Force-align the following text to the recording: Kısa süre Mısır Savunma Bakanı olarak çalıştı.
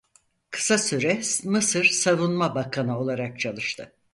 Kısa 0.49 0.77
süre 0.77 1.21
Mısır 1.43 1.85
Savunma 1.85 2.55
Bakanı 2.55 2.99
olarak 2.99 3.39
çalıştı. 3.39 3.93